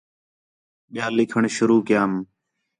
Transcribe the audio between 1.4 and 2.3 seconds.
شروع کیام